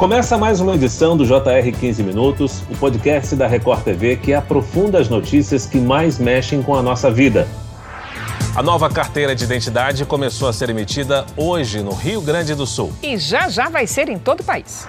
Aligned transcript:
Começa 0.00 0.38
mais 0.38 0.62
uma 0.62 0.76
edição 0.76 1.14
do 1.14 1.26
JR 1.26 1.78
15 1.78 2.02
Minutos, 2.02 2.62
o 2.70 2.76
podcast 2.78 3.36
da 3.36 3.46
Record 3.46 3.82
TV 3.82 4.16
que 4.16 4.32
aprofunda 4.32 4.98
as 4.98 5.10
notícias 5.10 5.66
que 5.66 5.76
mais 5.76 6.18
mexem 6.18 6.62
com 6.62 6.74
a 6.74 6.82
nossa 6.82 7.10
vida. 7.10 7.46
A 8.56 8.62
nova 8.62 8.88
carteira 8.88 9.34
de 9.34 9.44
identidade 9.44 10.06
começou 10.06 10.48
a 10.48 10.54
ser 10.54 10.70
emitida 10.70 11.26
hoje 11.36 11.82
no 11.82 11.92
Rio 11.92 12.22
Grande 12.22 12.54
do 12.54 12.66
Sul. 12.66 12.90
E 13.02 13.18
já 13.18 13.50
já 13.50 13.68
vai 13.68 13.86
ser 13.86 14.08
em 14.08 14.18
todo 14.18 14.40
o 14.40 14.42
país. 14.42 14.88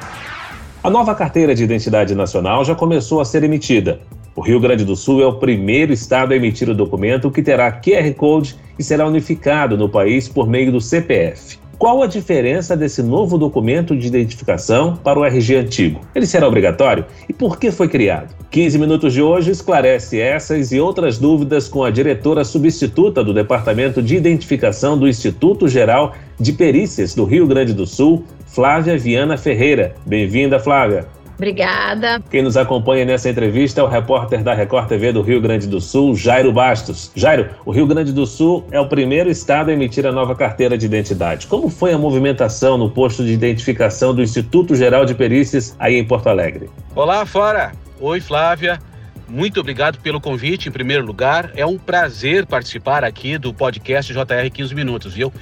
A 0.81 0.89
nova 0.89 1.13
carteira 1.13 1.53
de 1.53 1.65
identidade 1.65 2.15
nacional 2.15 2.63
já 2.63 2.73
começou 2.73 3.19
a 3.19 3.25
ser 3.25 3.43
emitida. 3.43 3.99
O 4.33 4.39
Rio 4.39 4.61
Grande 4.61 4.85
do 4.85 4.95
Sul 4.95 5.21
é 5.21 5.25
o 5.25 5.33
primeiro 5.33 5.91
estado 5.91 6.31
a 6.31 6.37
emitir 6.37 6.69
o 6.69 6.73
documento 6.73 7.29
que 7.29 7.43
terá 7.43 7.69
QR 7.69 8.13
Code 8.15 8.55
e 8.79 8.83
será 8.83 9.05
unificado 9.05 9.77
no 9.77 9.89
país 9.89 10.29
por 10.29 10.47
meio 10.47 10.71
do 10.71 10.79
CPF. 10.79 11.59
Qual 11.81 12.03
a 12.03 12.05
diferença 12.05 12.77
desse 12.77 13.01
novo 13.01 13.39
documento 13.39 13.97
de 13.97 14.05
identificação 14.05 14.95
para 14.95 15.17
o 15.17 15.25
RG 15.25 15.55
antigo? 15.55 16.01
Ele 16.13 16.27
será 16.27 16.47
obrigatório? 16.47 17.07
E 17.27 17.33
por 17.33 17.57
que 17.57 17.71
foi 17.71 17.87
criado? 17.87 18.35
15 18.51 18.77
minutos 18.77 19.11
de 19.11 19.19
hoje 19.19 19.49
esclarece 19.49 20.19
essas 20.19 20.71
e 20.71 20.79
outras 20.79 21.17
dúvidas 21.17 21.67
com 21.67 21.83
a 21.83 21.89
diretora 21.89 22.43
substituta 22.43 23.23
do 23.23 23.33
Departamento 23.33 23.99
de 23.99 24.15
Identificação 24.15 24.95
do 24.95 25.07
Instituto 25.07 25.67
Geral 25.67 26.13
de 26.39 26.53
Perícias 26.53 27.15
do 27.15 27.25
Rio 27.25 27.47
Grande 27.47 27.73
do 27.73 27.87
Sul, 27.87 28.25
Flávia 28.45 28.95
Viana 28.95 29.35
Ferreira. 29.35 29.95
Bem-vinda, 30.05 30.59
Flávia. 30.59 31.07
Obrigada. 31.41 32.21
Quem 32.29 32.43
nos 32.43 32.55
acompanha 32.55 33.03
nessa 33.03 33.27
entrevista 33.27 33.81
é 33.81 33.83
o 33.83 33.87
repórter 33.87 34.43
da 34.43 34.53
Record 34.53 34.87
TV 34.87 35.11
do 35.11 35.23
Rio 35.23 35.41
Grande 35.41 35.65
do 35.65 35.81
Sul, 35.81 36.15
Jairo 36.15 36.53
Bastos. 36.53 37.11
Jairo, 37.15 37.49
o 37.65 37.71
Rio 37.71 37.87
Grande 37.87 38.13
do 38.13 38.27
Sul 38.27 38.63
é 38.69 38.79
o 38.79 38.87
primeiro 38.87 39.27
estado 39.27 39.71
a 39.71 39.73
emitir 39.73 40.05
a 40.05 40.11
nova 40.11 40.35
carteira 40.35 40.77
de 40.77 40.85
identidade. 40.85 41.47
Como 41.47 41.67
foi 41.67 41.93
a 41.93 41.97
movimentação 41.97 42.77
no 42.77 42.91
posto 42.91 43.25
de 43.25 43.31
identificação 43.31 44.13
do 44.13 44.21
Instituto 44.21 44.75
Geral 44.75 45.03
de 45.03 45.15
Perícias 45.15 45.75
aí 45.79 45.95
em 45.95 46.05
Porto 46.05 46.27
Alegre? 46.27 46.69
Olá, 46.95 47.25
fora. 47.25 47.71
Oi, 47.99 48.21
Flávia. 48.21 48.79
Muito 49.27 49.59
obrigado 49.61 49.97
pelo 49.97 50.21
convite, 50.21 50.69
em 50.69 50.71
primeiro 50.71 51.03
lugar. 51.03 51.49
É 51.55 51.65
um 51.65 51.79
prazer 51.79 52.45
participar 52.45 53.03
aqui 53.03 53.39
do 53.39 53.51
podcast 53.51 54.13
JR 54.13 54.51
15 54.53 54.75
Minutos, 54.75 55.15
viu? 55.15 55.33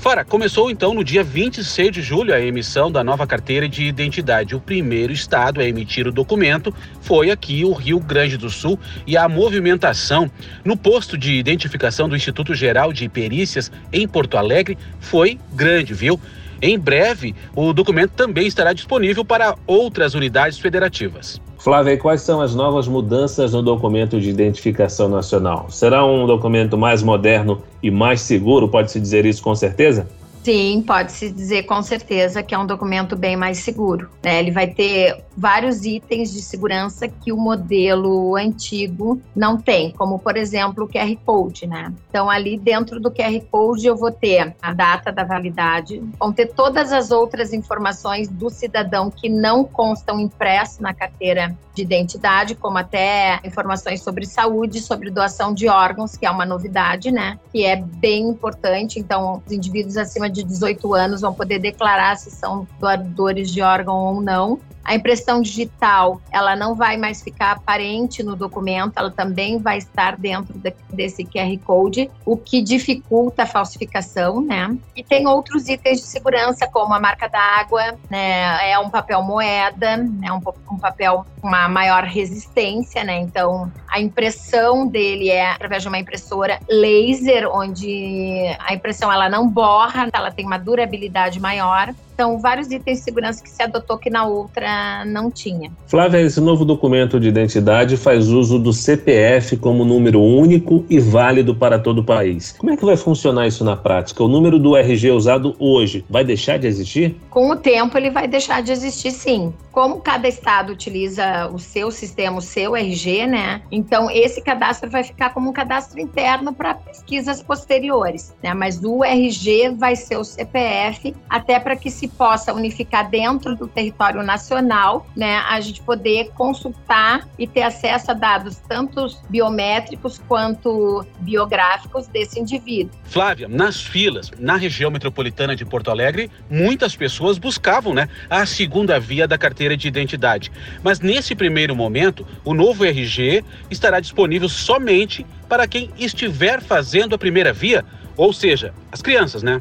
Fora, 0.00 0.24
começou 0.24 0.70
então 0.70 0.94
no 0.94 1.04
dia 1.04 1.22
26 1.22 1.90
de 1.90 2.00
julho 2.00 2.32
a 2.32 2.40
emissão 2.40 2.90
da 2.90 3.04
nova 3.04 3.26
carteira 3.26 3.68
de 3.68 3.84
identidade. 3.84 4.56
O 4.56 4.60
primeiro 4.60 5.12
estado 5.12 5.60
a 5.60 5.64
emitir 5.64 6.08
o 6.08 6.10
documento 6.10 6.74
foi 7.02 7.30
aqui 7.30 7.66
o 7.66 7.74
Rio 7.74 8.00
Grande 8.00 8.38
do 8.38 8.48
Sul 8.48 8.80
e 9.06 9.14
a 9.14 9.28
movimentação 9.28 10.30
no 10.64 10.74
posto 10.74 11.18
de 11.18 11.34
identificação 11.34 12.08
do 12.08 12.16
Instituto 12.16 12.54
Geral 12.54 12.94
de 12.94 13.10
Perícias 13.10 13.70
em 13.92 14.08
Porto 14.08 14.38
Alegre 14.38 14.78
foi 15.00 15.38
grande, 15.52 15.92
viu? 15.92 16.18
Em 16.62 16.78
breve, 16.78 17.34
o 17.54 17.74
documento 17.74 18.12
também 18.12 18.46
estará 18.46 18.72
disponível 18.72 19.22
para 19.22 19.54
outras 19.66 20.14
unidades 20.14 20.58
federativas. 20.58 21.38
Flávia, 21.60 21.98
quais 21.98 22.22
são 22.22 22.40
as 22.40 22.54
novas 22.54 22.88
mudanças 22.88 23.52
no 23.52 23.62
documento 23.62 24.18
de 24.18 24.30
identificação 24.30 25.10
nacional? 25.10 25.66
Será 25.68 26.04
um 26.06 26.26
documento 26.26 26.78
mais 26.78 27.02
moderno 27.02 27.62
e 27.82 27.90
mais 27.90 28.22
seguro? 28.22 28.66
Pode-se 28.66 28.98
dizer 28.98 29.26
isso 29.26 29.42
com 29.42 29.54
certeza? 29.54 30.08
Sim, 30.42 30.82
pode-se 30.86 31.30
dizer 31.30 31.64
com 31.64 31.82
certeza 31.82 32.42
que 32.42 32.54
é 32.54 32.58
um 32.58 32.66
documento 32.66 33.14
bem 33.14 33.36
mais 33.36 33.58
seguro. 33.58 34.08
Né? 34.22 34.38
Ele 34.38 34.50
vai 34.50 34.68
ter 34.68 35.22
vários 35.40 35.86
itens 35.86 36.30
de 36.30 36.42
segurança 36.42 37.08
que 37.08 37.32
o 37.32 37.36
modelo 37.36 38.36
antigo 38.36 39.18
não 39.34 39.56
tem, 39.56 39.90
como 39.92 40.18
por 40.18 40.36
exemplo 40.36 40.84
o 40.84 40.88
QR 40.88 41.16
Code, 41.24 41.66
né? 41.66 41.94
Então 42.10 42.28
ali 42.28 42.58
dentro 42.58 43.00
do 43.00 43.10
QR 43.10 43.40
Code 43.50 43.86
eu 43.86 43.96
vou 43.96 44.10
ter 44.10 44.54
a 44.60 44.74
data 44.74 45.10
da 45.10 45.24
validade, 45.24 46.02
vão 46.18 46.30
ter 46.30 46.52
todas 46.52 46.92
as 46.92 47.10
outras 47.10 47.54
informações 47.54 48.28
do 48.28 48.50
cidadão 48.50 49.10
que 49.10 49.30
não 49.30 49.64
constam 49.64 50.20
impresso 50.20 50.82
na 50.82 50.92
carteira 50.92 51.56
de 51.74 51.82
identidade, 51.82 52.54
como 52.54 52.76
até 52.76 53.40
informações 53.42 54.02
sobre 54.02 54.26
saúde, 54.26 54.80
sobre 54.80 55.10
doação 55.10 55.54
de 55.54 55.68
órgãos, 55.68 56.16
que 56.16 56.26
é 56.26 56.30
uma 56.30 56.44
novidade, 56.44 57.10
né? 57.10 57.38
Que 57.50 57.64
é 57.64 57.76
bem 57.76 58.28
importante. 58.28 58.98
Então, 58.98 59.42
os 59.46 59.52
indivíduos 59.52 59.96
acima 59.96 60.28
de 60.28 60.42
18 60.42 60.92
anos 60.92 61.20
vão 61.22 61.32
poder 61.32 61.58
declarar 61.58 62.16
se 62.16 62.30
são 62.30 62.66
doadores 62.78 63.50
de 63.50 63.62
órgão 63.62 63.96
ou 63.96 64.20
não. 64.20 64.58
A 64.82 64.94
impressão 64.94 65.29
digital, 65.38 66.18
ela 66.32 66.56
não 66.56 66.74
vai 66.74 66.96
mais 66.96 67.22
ficar 67.22 67.52
aparente 67.52 68.22
no 68.22 68.34
documento, 68.34 68.94
ela 68.96 69.10
também 69.10 69.58
vai 69.58 69.76
estar 69.76 70.16
dentro 70.16 70.58
de, 70.58 70.74
desse 70.90 71.24
QR 71.24 71.54
Code, 71.64 72.10
o 72.24 72.38
que 72.38 72.62
dificulta 72.62 73.42
a 73.42 73.46
falsificação, 73.46 74.40
né? 74.40 74.74
E 74.96 75.04
tem 75.04 75.26
outros 75.26 75.68
itens 75.68 76.00
de 76.00 76.06
segurança, 76.06 76.66
como 76.66 76.94
a 76.94 77.00
marca 77.00 77.28
d'água, 77.28 77.98
né? 78.08 78.70
É 78.70 78.78
um 78.78 78.88
papel 78.88 79.22
moeda, 79.22 80.08
é 80.22 80.32
um, 80.32 80.40
um 80.72 80.78
papel 80.78 81.26
com 81.40 81.48
uma 81.48 81.68
maior 81.68 82.04
resistência, 82.04 83.04
né? 83.04 83.18
Então, 83.18 83.70
a 83.86 84.00
impressão 84.00 84.86
dele 84.86 85.28
é 85.28 85.50
através 85.50 85.82
de 85.82 85.88
uma 85.88 85.98
impressora 85.98 86.58
laser, 86.68 87.48
onde 87.52 88.56
a 88.58 88.72
impressão 88.72 89.12
ela 89.12 89.28
não 89.28 89.48
borra, 89.48 90.08
ela 90.12 90.30
tem 90.30 90.46
uma 90.46 90.58
durabilidade 90.58 91.40
maior. 91.40 91.92
Então, 92.20 92.38
vários 92.38 92.70
itens 92.70 92.98
de 92.98 93.04
segurança 93.04 93.42
que 93.42 93.48
se 93.48 93.62
adotou 93.62 93.96
que 93.96 94.10
na 94.10 94.26
outra 94.26 95.06
não 95.06 95.30
tinha. 95.30 95.72
Flávia, 95.86 96.20
esse 96.20 96.38
novo 96.38 96.66
documento 96.66 97.18
de 97.18 97.28
identidade 97.28 97.96
faz 97.96 98.28
uso 98.28 98.58
do 98.58 98.74
CPF 98.74 99.56
como 99.56 99.86
número 99.86 100.20
único 100.20 100.84
e 100.90 101.00
válido 101.00 101.54
para 101.54 101.78
todo 101.78 102.00
o 102.00 102.04
país. 102.04 102.54
Como 102.58 102.70
é 102.70 102.76
que 102.76 102.84
vai 102.84 102.98
funcionar 102.98 103.46
isso 103.46 103.64
na 103.64 103.74
prática? 103.74 104.22
O 104.22 104.28
número 104.28 104.58
do 104.58 104.76
RG 104.76 105.12
usado 105.12 105.56
hoje 105.58 106.04
vai 106.10 106.22
deixar 106.22 106.58
de 106.58 106.66
existir? 106.66 107.16
Com 107.30 107.52
o 107.52 107.56
tempo, 107.56 107.96
ele 107.96 108.10
vai 108.10 108.28
deixar 108.28 108.62
de 108.62 108.70
existir, 108.70 109.12
sim. 109.12 109.50
Como 109.72 110.00
cada 110.00 110.28
estado 110.28 110.72
utiliza 110.72 111.48
o 111.54 111.58
seu 111.58 111.90
sistema, 111.90 112.36
o 112.36 112.42
seu 112.42 112.76
RG, 112.76 113.26
né? 113.26 113.62
Então, 113.72 114.10
esse 114.10 114.42
cadastro 114.42 114.90
vai 114.90 115.04
ficar 115.04 115.32
como 115.32 115.48
um 115.48 115.52
cadastro 115.54 115.98
interno 115.98 116.52
para 116.52 116.74
pesquisas 116.74 117.42
posteriores, 117.42 118.34
né? 118.42 118.52
Mas 118.52 118.82
o 118.84 119.02
RG 119.02 119.70
vai 119.70 119.96
ser 119.96 120.18
o 120.18 120.24
CPF, 120.24 121.14
até 121.30 121.58
para 121.58 121.76
que 121.76 121.90
se 121.90 122.09
possa 122.10 122.52
unificar 122.52 123.08
dentro 123.08 123.56
do 123.56 123.66
território 123.66 124.22
nacional, 124.22 125.06
né, 125.16 125.38
a 125.48 125.60
gente 125.60 125.80
poder 125.82 126.30
consultar 126.34 127.28
e 127.38 127.46
ter 127.46 127.62
acesso 127.62 128.10
a 128.10 128.14
dados 128.14 128.56
tanto 128.68 129.06
biométricos 129.28 130.20
quanto 130.28 131.04
biográficos 131.20 132.06
desse 132.06 132.38
indivíduo. 132.38 132.92
Flávia, 133.04 133.48
nas 133.48 133.80
filas, 133.80 134.30
na 134.38 134.56
região 134.56 134.90
metropolitana 134.90 135.56
de 135.56 135.64
Porto 135.64 135.90
Alegre, 135.90 136.30
muitas 136.50 136.94
pessoas 136.94 137.38
buscavam, 137.38 137.94
né, 137.94 138.08
a 138.28 138.44
segunda 138.44 138.98
via 138.98 139.26
da 139.26 139.38
carteira 139.38 139.76
de 139.76 139.88
identidade. 139.88 140.52
Mas 140.82 141.00
nesse 141.00 141.34
primeiro 141.34 141.74
momento, 141.74 142.26
o 142.44 142.54
novo 142.54 142.84
RG 142.84 143.44
estará 143.70 144.00
disponível 144.00 144.48
somente 144.48 145.24
para 145.48 145.66
quem 145.66 145.90
estiver 145.98 146.60
fazendo 146.60 147.14
a 147.14 147.18
primeira 147.18 147.52
via, 147.52 147.84
ou 148.16 148.32
seja, 148.32 148.72
as 148.92 149.00
crianças, 149.00 149.42
né? 149.42 149.60